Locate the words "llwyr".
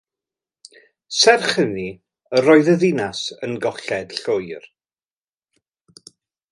4.23-4.69